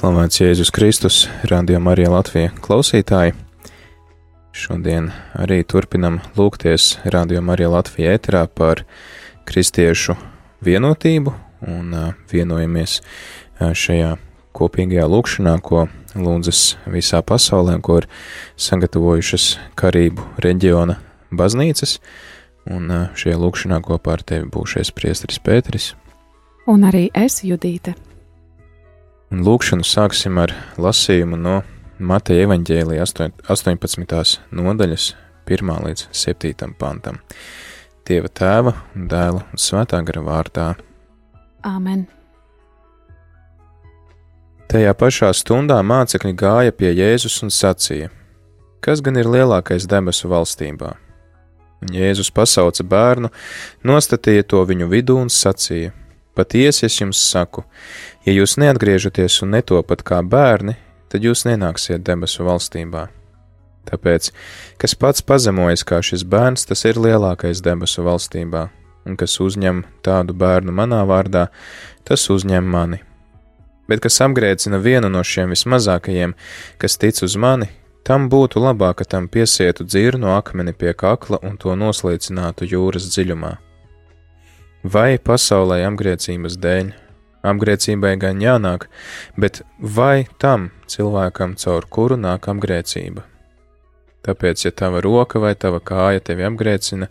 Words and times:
Slavēts 0.00 0.40
Jēzus 0.40 0.70
Kristus, 0.72 1.16
Radio 1.44 1.76
Marija 1.84 2.08
Latvija 2.08 2.54
klausītāji. 2.64 3.34
Šodien 4.56 5.10
arī 5.36 5.58
turpinam 5.68 6.16
lūgties 6.38 6.94
Radio 7.12 7.42
Marija 7.44 7.68
Latvija 7.74 8.14
ēterā 8.16 8.46
par 8.48 8.80
kristiešu 9.44 10.16
vienotību 10.64 11.36
un 11.68 11.92
vienojamies 12.32 12.96
šajā 13.60 14.16
kopīgajā 14.56 15.04
lūkšanā, 15.04 15.58
ko 15.60 15.84
lūdzas 16.16 16.64
visā 16.88 17.20
pasaulē, 17.20 17.76
ko 17.84 18.00
ir 18.00 18.08
sagatavojušas 18.56 19.52
Karību 19.76 20.30
reģiona 20.40 20.96
baznīcas, 21.28 21.98
un 22.72 22.88
šajā 23.12 23.36
lūkšanā 23.44 23.84
kopā 23.84 24.16
ar 24.16 24.24
tevi 24.24 24.48
būšies 24.48 24.96
priestris 24.96 25.44
Pēteris. 25.44 25.92
Un 26.64 26.88
arī 26.88 27.10
es, 27.12 27.42
Judīte. 27.44 28.00
Un 29.30 29.44
lūkšanu 29.46 29.86
sāksim 29.86 30.40
ar 30.42 30.50
lasījumu 30.74 31.36
no 31.38 31.60
Mateja 32.02 32.48
evaņģēlija 32.48 33.04
18. 33.06 34.40
nodaļas, 34.58 35.04
1 35.46 35.70
līdz 35.84 36.08
7 36.18 36.72
pantam. 36.80 37.20
Dieva 38.08 38.26
tēva 38.26 38.72
un 38.98 39.04
dēla 39.12 39.44
un 39.44 39.62
svētā 39.62 40.00
gara 40.08 40.24
vārdā. 40.26 40.64
Āmen! 41.62 42.08
Tajā 44.66 44.96
pašā 44.98 45.30
stundā 45.38 45.78
mācekļi 45.78 46.34
gāja 46.34 46.74
pie 46.74 46.90
Jēzus 46.90 47.38
un 47.46 47.54
sacīja: 47.54 48.10
Kas 48.82 48.98
gan 48.98 49.14
ir 49.14 49.30
lielākais 49.30 49.86
debesu 49.86 50.26
valstībā? 50.34 50.96
Un 51.86 51.94
Jēzus 51.94 52.34
pasauca 52.34 52.82
bērnu, 52.82 53.30
nostatīja 53.86 54.42
to 54.50 54.66
viņu 54.66 54.90
vidū 54.90 55.22
un 55.22 55.30
sacīja: 55.30 55.94
Patiesi 56.34 56.86
es 56.86 57.00
jums 57.00 57.18
saku, 57.18 57.64
ja 58.24 58.32
jūs 58.32 58.54
neatgriežaties 58.62 59.40
un 59.42 59.56
netopat 59.56 60.04
kā 60.06 60.20
bērni, 60.22 60.76
tad 61.10 61.24
jūs 61.26 61.42
nenāksiet 61.48 62.04
debesu 62.06 62.46
valstībā. 62.46 63.08
Tāpēc, 63.90 64.30
kas 64.78 64.94
pats 64.94 65.24
pazemojas 65.26 65.82
kā 65.88 65.98
šis 66.04 66.22
bērns, 66.30 66.68
tas 66.70 66.84
ir 66.86 67.00
lielākais 67.02 67.62
debesu 67.64 68.04
valstībā, 68.06 68.68
un 69.08 69.16
kas 69.18 69.34
uzņem 69.42 69.82
tādu 70.06 70.36
bērnu 70.38 70.74
manā 70.76 71.00
vārdā, 71.08 71.48
tas 72.06 72.28
uzņem 72.30 72.68
mani. 72.76 73.00
Bet 73.90 74.04
kas 74.04 74.20
apgrēcina 74.22 74.78
vienu 74.78 75.10
no 75.10 75.24
šiem 75.26 75.50
vismazākajiem, 75.50 76.36
kas 76.78 76.94
tic 77.00 77.18
uz 77.26 77.34
mani, 77.34 77.66
tam 78.06 78.28
būtu 78.30 78.62
labāk, 78.62 79.00
ka 79.00 79.08
tam 79.16 79.26
piesietu 79.26 79.88
dzirnu 79.88 80.30
akmeni 80.36 80.76
pie 80.76 80.94
kakla 80.94 81.42
un 81.42 81.58
to 81.58 81.74
noslīcinātu 81.74 82.70
jūras 82.70 83.10
dziļumā 83.10 83.56
vai 84.82 85.18
pasaulē 85.18 85.82
apgrēcības 85.88 86.58
dēļ. 86.60 86.92
Apgrēcībai 87.40 88.18
gan 88.20 88.40
jānāk, 88.44 88.84
bet 89.40 89.62
vai 89.80 90.26
tam 90.38 90.68
cilvēkam, 90.92 91.56
caur 91.56 91.86
kuru 91.88 92.18
nāk 92.20 92.50
apgrēcība? 92.52 93.24
Tāpēc, 94.20 94.66
ja 94.66 94.70
tava 94.76 95.00
roka 95.00 95.40
vai 95.40 95.54
tava 95.56 95.78
kāja 95.80 96.20
tevi 96.20 96.44
apgrēcina, 96.44 97.08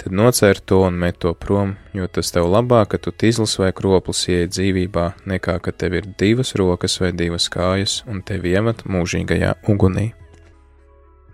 tad 0.00 0.14
nocer 0.16 0.56
to 0.64 0.80
un 0.86 0.96
met 0.96 1.18
to 1.20 1.34
prom, 1.36 1.74
jo 1.92 2.08
tas 2.08 2.32
tev 2.32 2.48
labāk, 2.48 2.94
ka 2.94 3.02
tu 3.04 3.12
tīzlis 3.12 3.58
vai 3.60 3.74
kroplis 3.76 4.24
ieej 4.32 4.48
dzīvībā, 4.54 5.06
nekā 5.28 5.58
ka 5.60 5.76
tev 5.76 5.98
ir 6.00 6.08
divas 6.16 6.54
rokas 6.56 6.96
vai 7.02 7.12
divas 7.12 7.50
kājas 7.52 8.00
un 8.08 8.24
tevi 8.24 8.56
iemet 8.56 8.86
mūžīgajā 8.88 9.52
ugunī. 9.68 10.14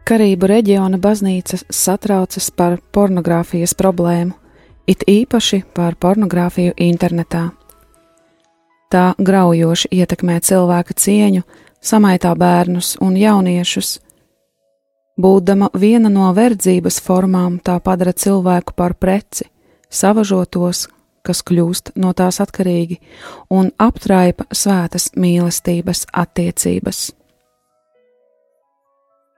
Karību 0.03 0.51
reģiona 0.51 0.99
baznīca 0.99 1.63
satraucas 1.71 2.51
par 2.51 2.81
pornogrāfijas 2.91 3.79
problēmu 3.79 4.42
it 4.87 5.05
īpaši 5.09 5.63
par 5.75 5.97
pornogrāfiju 5.97 6.75
internetā. 6.77 7.51
Tā 8.93 9.13
graujoši 9.19 9.89
ietekmē 9.97 10.41
cilvēka 10.45 10.95
cieņu, 10.95 11.43
samaitā 11.81 12.35
bērnus 12.37 12.97
un 13.01 13.17
jauniešus. 13.17 14.01
Būdama 15.17 15.71
viena 15.77 16.11
no 16.13 16.31
verdzības 16.35 17.01
formām, 17.05 17.59
tā 17.61 17.79
padara 17.81 18.13
cilvēku 18.13 18.75
par 18.77 18.95
preci, 18.95 19.49
savažotos, 19.93 20.89
kas 21.23 21.43
kļūst 21.47 21.95
no 21.97 22.13
tās 22.13 22.41
atkarīgi, 22.43 22.99
un 23.51 23.71
aptraipa 23.79 24.49
svētas 24.53 25.13
mīlestības 25.17 26.07
attiecības. 26.13 27.11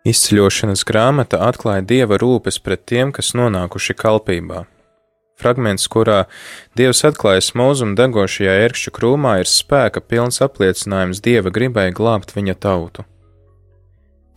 Izceļošanas 0.05 0.85
grāmata 0.85 1.41
atklāja 1.47 1.85
dieva 1.89 2.19
rūpes 2.21 2.59
pret 2.61 2.85
tiem, 2.85 3.13
kas 3.13 3.33
nonākuši 3.39 3.97
kalpībā. 3.97 4.65
Fragments, 5.41 5.89
kurā 5.91 6.25
Dievs 6.79 7.03
atklājas 7.09 7.51
mūzum 7.59 7.97
degošajā 7.99 8.55
ērkšķu 8.69 8.93
krūmā, 8.95 9.41
ir 9.43 9.51
spēka 9.51 10.01
pilns 10.01 10.41
apliecinājums 10.45 11.23
Dieva 11.25 11.51
gribai 11.55 11.91
glābt 11.91 12.37
viņa 12.37 12.55
tautu. 12.63 13.05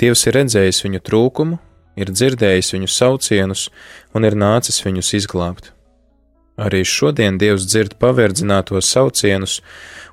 Dievs 0.02 0.26
ir 0.30 0.38
redzējis 0.38 0.84
viņu 0.86 1.02
trūkumu, 1.06 1.60
ir 1.98 2.12
dzirdējis 2.14 2.74
viņu 2.76 2.90
saucienus 2.94 3.68
un 4.14 4.26
ir 4.26 4.38
nācis 4.38 4.82
viņus 4.86 5.14
izglābt. 5.22 5.72
Arī 6.58 6.82
šodien 6.82 7.38
Dievs 7.38 7.68
dzird 7.70 8.00
paverdzinātos 8.02 8.90
saucienus 8.90 9.60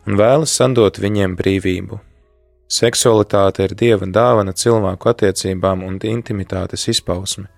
un 0.04 0.20
vēlas 0.20 0.52
sandot 0.52 1.00
viņiem 1.00 1.36
brīvību. 1.40 2.00
Seksualitāte 2.68 3.64
ir 3.64 3.76
Dieva 3.76 4.08
dāvana 4.08 4.52
cilvēku 4.52 5.08
attiecībām 5.12 5.84
un 5.84 5.96
intimitātes 6.00 6.88
izpausme. 6.92 7.48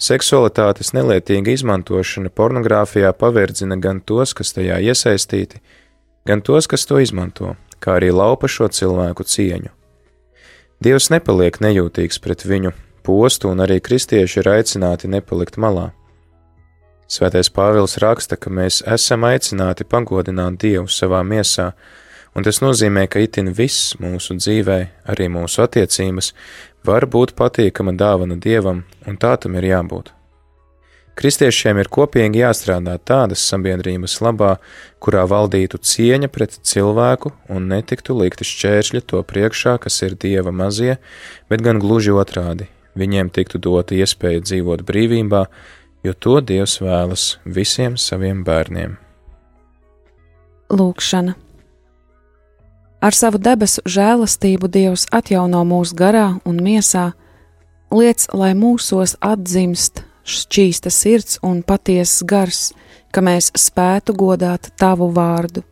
Seksualitātes 0.00 0.92
nelietīga 0.96 1.54
izmantošana 1.54 2.32
pornogrāfijā 2.34 3.12
paverdzina 3.18 3.78
gan 3.80 4.00
tos, 4.00 4.34
kas 4.34 4.52
tajā 4.56 4.80
iesaistīti, 4.90 5.60
gan 6.26 6.42
tos, 6.42 6.68
kas 6.70 6.86
to 6.88 7.00
izmanto, 7.02 7.54
kā 7.80 7.98
arī 7.98 8.10
laupa 8.14 8.50
šo 8.50 8.68
cilvēku 8.68 9.26
cieņu. 9.28 9.72
Dievs 10.84 11.10
nepaliek 11.12 11.60
nejūtīgs 11.62 12.18
pret 12.20 12.44
viņu, 12.44 12.74
postu 13.06 13.52
un 13.52 13.62
arī 13.64 13.78
kristieši 13.80 14.40
ir 14.42 14.50
aicināti 14.56 15.08
nepalikt 15.08 15.56
malā. 15.60 15.92
Svētais 17.08 17.50
Pāvils 17.52 17.98
raksta, 18.00 18.36
ka 18.40 18.50
mēs 18.50 18.80
esam 18.88 19.26
aicināti 19.28 19.84
pagodināt 19.84 20.56
Dievu 20.62 20.88
savā 20.90 21.20
miesā, 21.22 21.72
un 22.34 22.46
tas 22.46 22.60
nozīmē, 22.64 23.06
ka 23.10 23.22
itin 23.22 23.52
viss 23.54 23.94
mūsu 24.02 24.36
dzīvē, 24.40 24.78
arī 25.10 25.30
mūsu 25.32 25.64
attiecības, 25.64 26.32
var 26.84 27.06
būt 27.10 27.34
patīkama 27.38 27.94
dāvana 27.96 28.36
dievam, 28.40 28.84
un 29.06 29.18
tā 29.20 29.36
tam 29.40 29.56
ir 29.60 29.70
jābūt. 29.70 30.12
Kristiešiem 31.14 31.78
ir 31.78 31.88
kopīgi 31.94 32.40
jāstrādā 32.40 32.96
tādas 33.06 33.42
sabiedrības 33.46 34.16
labā, 34.24 34.56
kurā 34.98 35.22
valdītu 35.30 35.78
cieņa 35.78 36.28
pret 36.34 36.56
cilvēku 36.66 37.30
un 37.54 37.68
netiktu 37.70 38.16
likti 38.18 38.46
šķēršļi 38.48 39.02
to 39.12 39.22
priekšā, 39.22 39.76
kas 39.78 40.00
ir 40.02 40.18
dieva 40.18 40.50
mazie, 40.50 40.98
bet 41.48 41.62
gan 41.62 41.78
gluži 41.78 42.10
otrādi- 42.10 42.66
viņiem 43.00 43.30
tiktu 43.30 43.62
dota 43.62 43.94
iespēja 43.94 44.42
dzīvot 44.42 44.82
brīvībā, 44.82 45.46
jo 46.02 46.12
to 46.12 46.40
Dievs 46.40 46.80
vēlas 46.82 47.36
visiem 47.46 47.96
saviem 47.96 48.44
bērniem. 48.44 48.98
Lūkšana 50.70 51.43
Ar 53.04 53.12
savu 53.12 53.36
debesu 53.36 53.82
žēlastību 53.84 54.70
Dievs 54.72 55.04
atjauno 55.12 55.60
mūsu 55.68 55.92
garā 55.98 56.38
un 56.48 56.60
miesā, 56.64 57.10
liec, 57.92 58.24
lai 58.32 58.54
mūsos 58.56 59.18
atzimst 59.20 60.00
šķīsta 60.24 60.88
sirds 60.88 61.36
un 61.44 61.60
patiesas 61.68 62.24
gars, 62.24 62.62
ka 63.12 63.20
mēs 63.20 63.50
spētu 63.60 64.16
godāt 64.16 64.70
tavu 64.80 65.10
vārdu. 65.12 65.66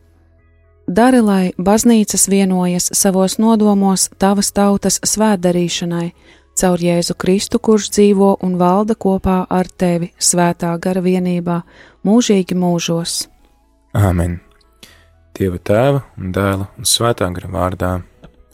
Dari, 0.85 1.23
lai 1.25 1.43
baznīcas 1.57 2.27
vienojas 2.29 2.91
savos 2.93 3.39
nodomos 3.41 4.09
tavas 4.21 4.51
tautas 4.53 4.99
svētdarīšanai, 5.01 6.11
caur 6.59 6.85
Jēzu 6.85 7.17
Kristu, 7.17 7.57
kurš 7.57 7.89
dzīvo 7.97 8.35
un 8.45 8.59
valda 8.61 8.93
kopā 8.93 9.41
ar 9.49 9.73
tevi 9.73 10.13
svētā 10.19 10.75
gara 10.77 11.01
vienībā, 11.01 11.61
mūžīgi 12.05 12.61
mūžos. 12.61 13.23
Āmen! 13.97 14.42
Dieva 15.33 15.57
tēva 15.57 16.03
un 16.21 16.29
dēla 16.35 16.67
un 16.77 16.85
svētā 16.85 17.25
gara 17.33 17.49
vārdā. 17.55 17.95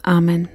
Āmen! 0.07 0.47